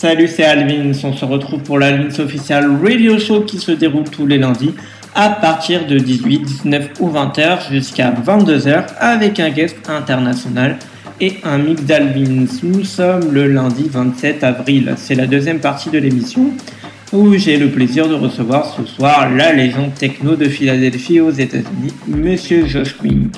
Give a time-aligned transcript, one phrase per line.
[0.00, 0.92] Salut, c'est Alvin.
[1.02, 4.72] On se retrouve pour la Alvins Official Radio Show qui se déroule tous les lundis
[5.12, 10.78] à partir de 18, 19 ou 20h jusqu'à 22h avec un guest international
[11.20, 12.46] et un mix d'Alvins.
[12.62, 14.94] Nous sommes le lundi 27 avril.
[14.96, 16.52] C'est la deuxième partie de l'émission
[17.12, 21.92] où j'ai le plaisir de recevoir ce soir la légende techno de Philadelphie aux États-Unis,
[22.06, 23.34] Monsieur Josh Wink.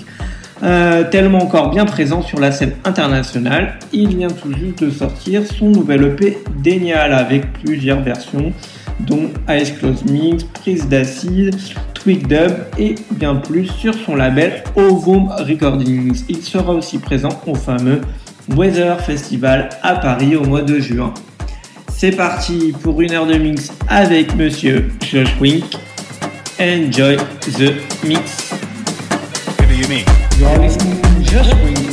[0.62, 5.42] Euh, tellement encore bien présent sur la scène internationale, il vient tout juste de sortir
[5.46, 8.52] son nouvel EP Denial avec plusieurs versions,
[9.00, 11.56] dont Ice Close Mix, Prise d'acide,
[11.94, 16.24] Tweak Dub et bien plus sur son label Ovum Recordings.
[16.28, 18.02] Il sera aussi présent au fameux
[18.48, 21.14] Weather Festival à Paris au mois de juin.
[21.88, 25.64] C'est parti pour une heure de mix avec Monsieur Josh Wink.
[26.58, 27.72] Enjoy the
[28.06, 28.50] mix.
[30.40, 31.89] You to just wait.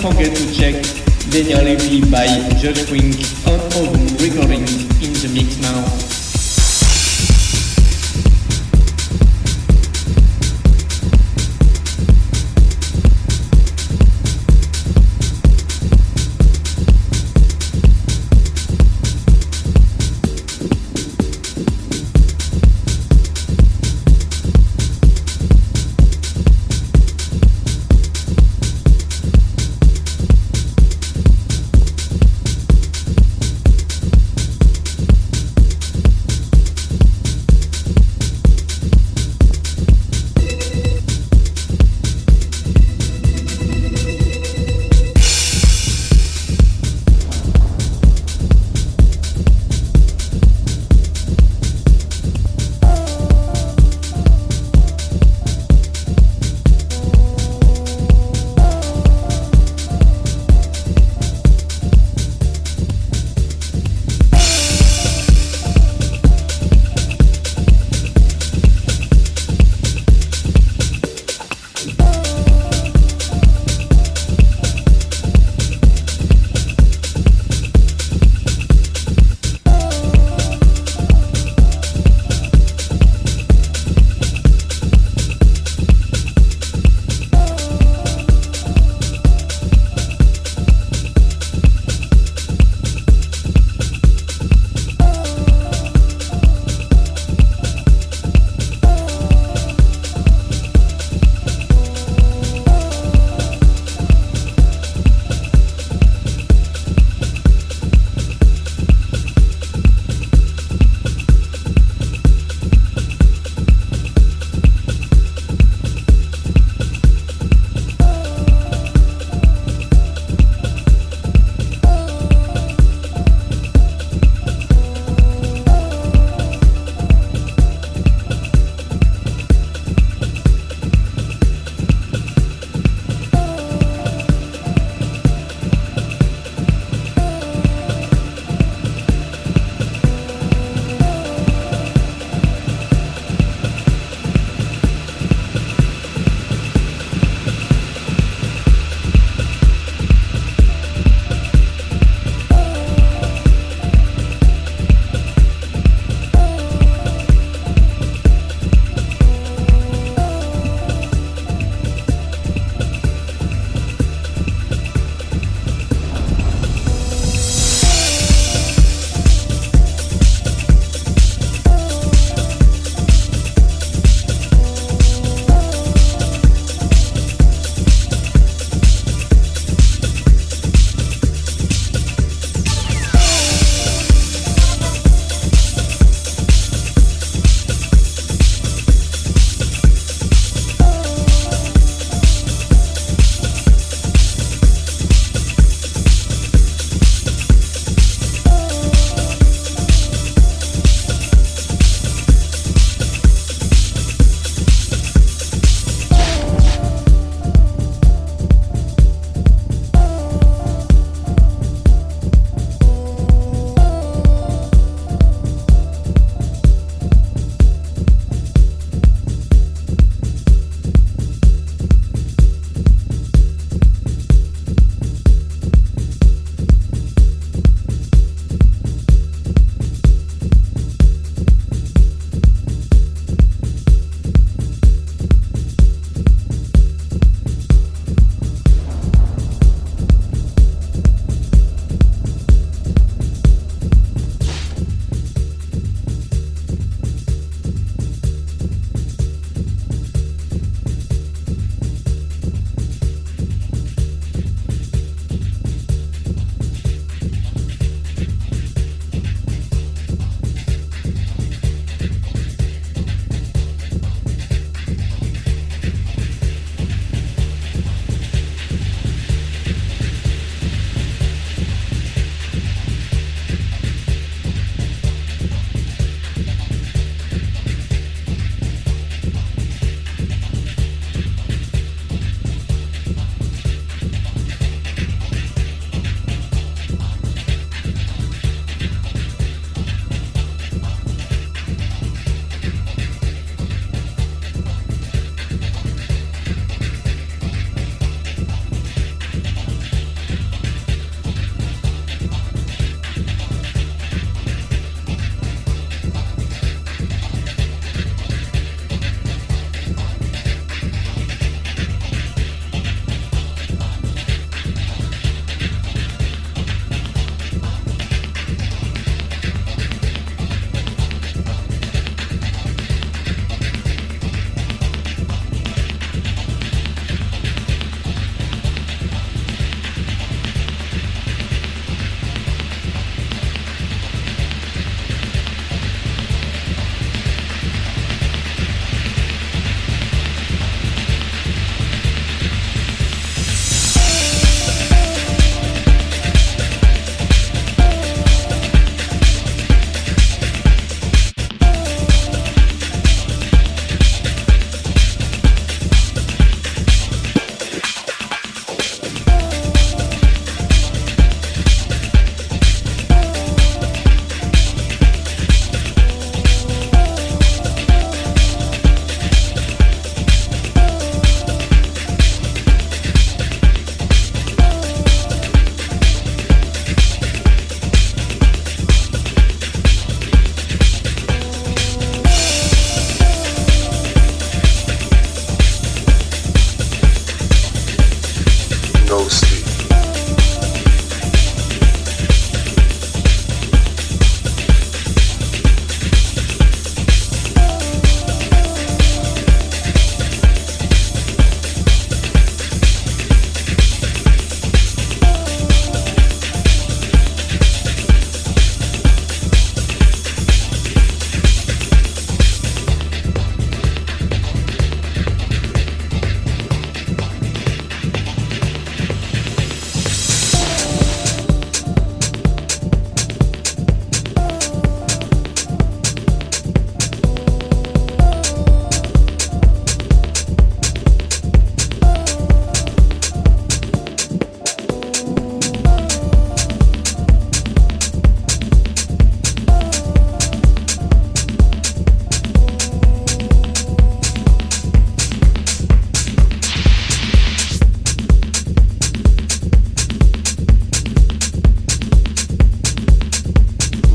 [0.00, 0.82] forget to check
[1.30, 4.62] Daniel EP by Judge Wink on album recording
[5.02, 6.09] in the mix now.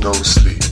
[0.06, 0.65] no sleep.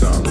[0.00, 0.29] song.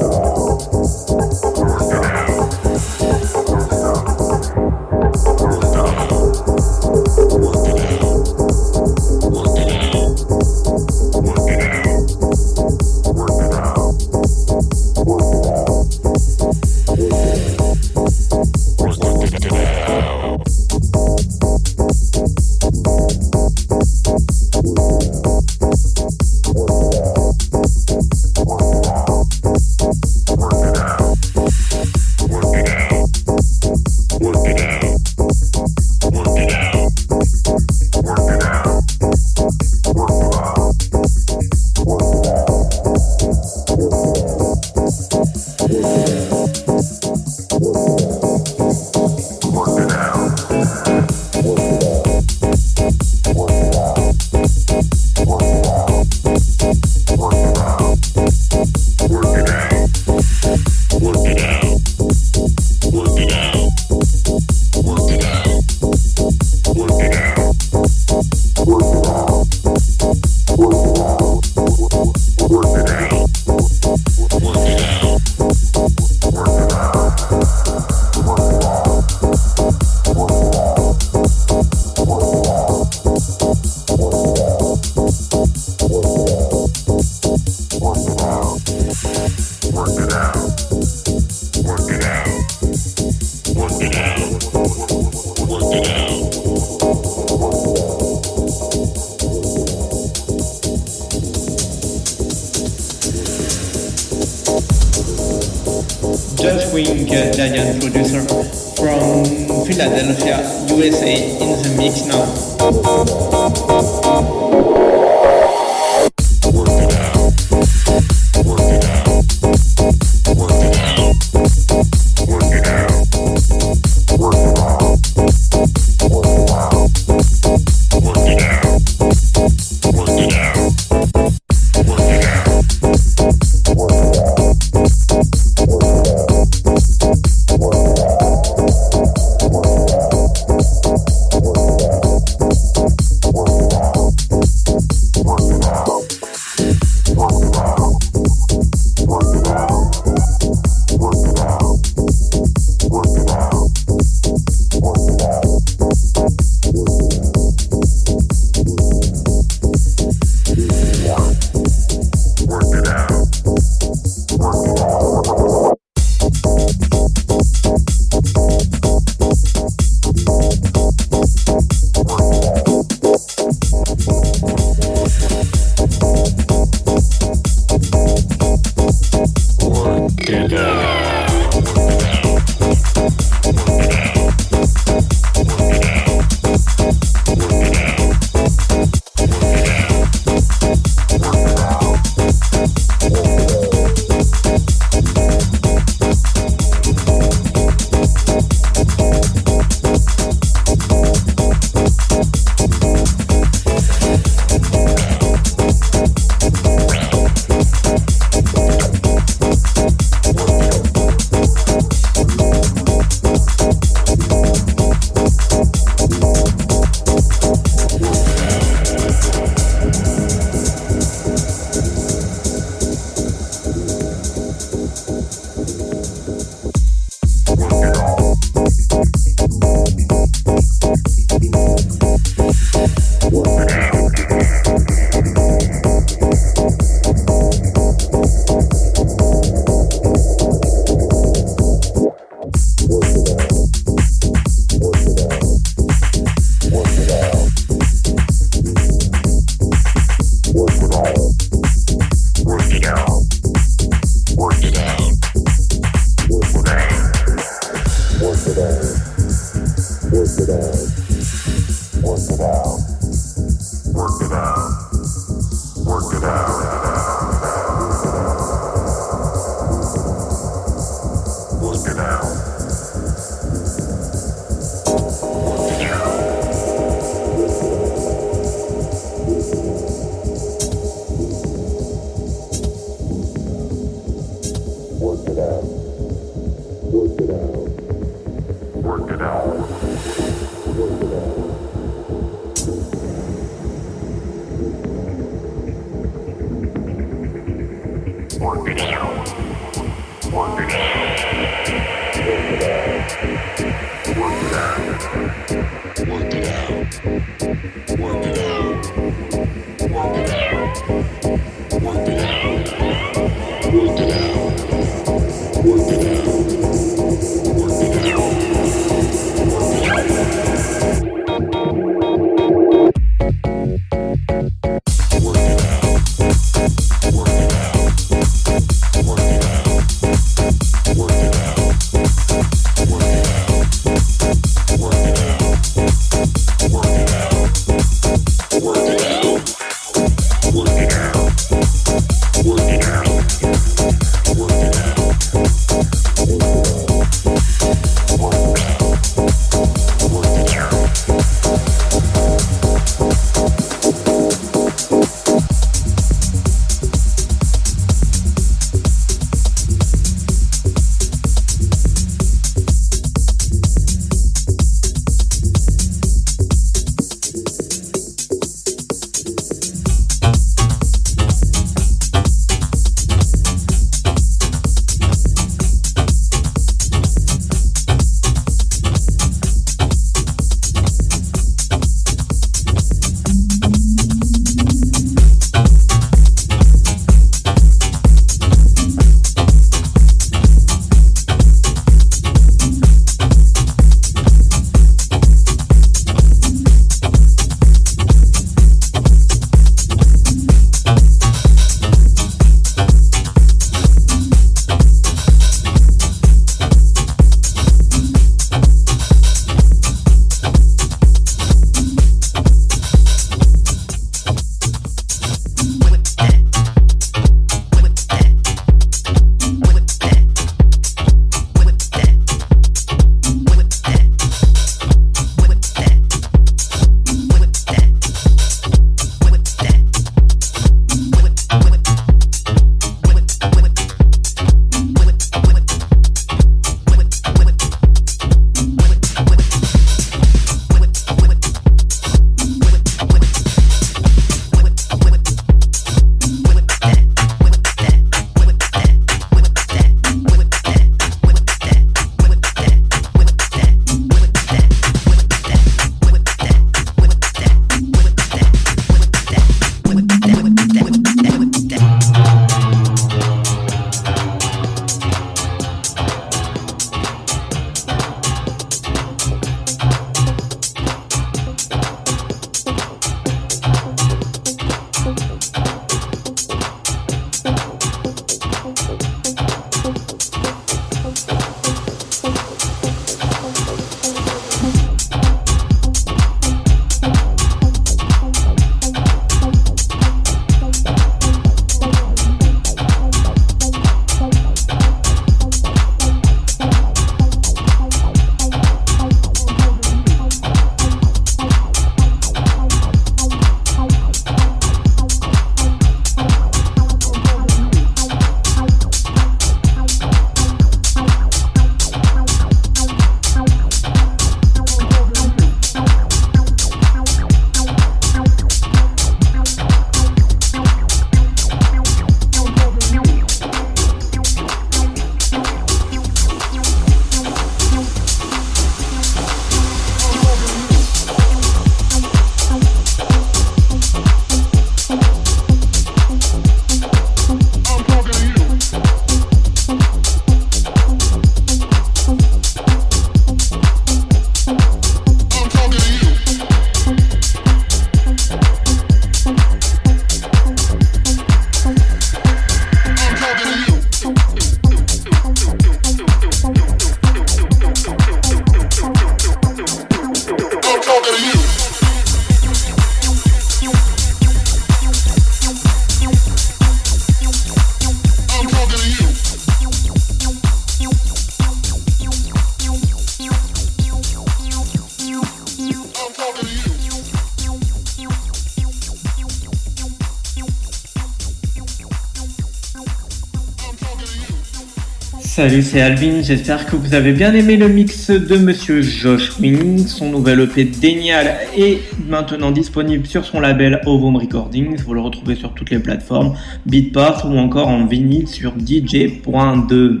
[585.46, 586.22] Salut, c'est Alvin.
[586.22, 589.86] J'espère que vous avez bien aimé le mix de Monsieur Josh Wing.
[589.86, 594.78] Son nouvel EP Dénial est maintenant disponible sur son label Ovum Recordings.
[594.78, 596.34] Vous le retrouvez sur toutes les plateformes,
[596.64, 600.00] Beatport ou encore en vinyle sur DJ.2.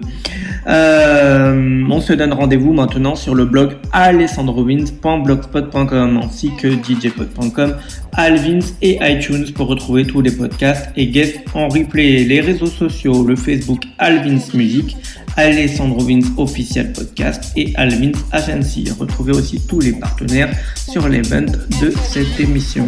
[0.66, 7.74] Euh, on se donne rendez-vous maintenant sur le blog alessandrovins.blogspot.com ainsi que djpod.com,
[8.14, 12.22] Alvins et iTunes pour retrouver tous les podcasts et guests en replay.
[12.24, 14.96] Les réseaux sociaux, le Facebook Alvins Music,
[15.36, 18.90] Alessandro Vince Official Podcast et Alvins Agency.
[18.98, 21.52] Retrouvez aussi tous les partenaires sur l'event
[21.82, 22.86] de cette émission.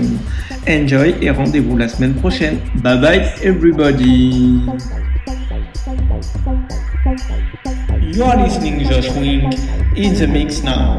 [0.68, 2.58] Enjoy et rendez-vous la semaine prochaine.
[2.82, 4.60] Bye bye everybody.
[8.16, 9.52] You are listening Josh Swing
[9.94, 10.96] in the mix now.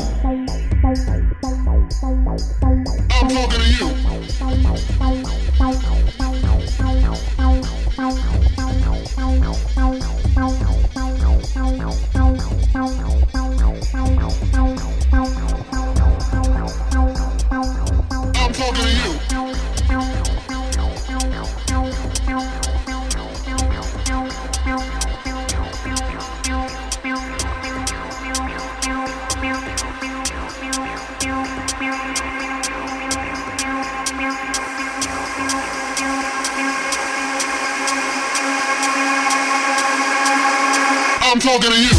[41.48, 41.97] Talking to you.